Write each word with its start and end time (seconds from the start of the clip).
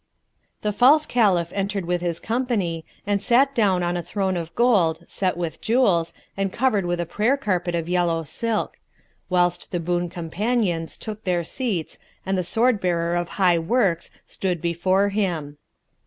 The 0.63 0.73
false 0.73 1.05
Caliph 1.05 1.51
entered 1.53 1.85
with 1.85 2.01
his 2.01 2.19
company, 2.19 2.83
and 3.05 3.21
sat 3.21 3.53
down 3.53 3.83
on 3.83 3.95
a 3.95 4.01
throne 4.01 4.35
of 4.35 4.51
gold 4.55 5.03
set 5.07 5.37
with 5.37 5.61
jewels 5.61 6.11
and 6.35 6.51
covered 6.51 6.87
with 6.87 6.99
a 6.99 7.05
prayer 7.05 7.37
carpet 7.37 7.75
of 7.75 7.87
yellow 7.87 8.23
silk; 8.23 8.79
whilst 9.29 9.69
the 9.69 9.79
boon 9.79 10.09
companions 10.09 10.97
took 10.97 11.23
their 11.23 11.43
seats 11.43 11.99
and 12.25 12.35
the 12.35 12.43
sword 12.43 12.81
bearer 12.81 13.15
of 13.15 13.29
high 13.37 13.59
works 13.59 14.09
stood 14.25 14.59
before 14.59 15.09
him. 15.09 15.57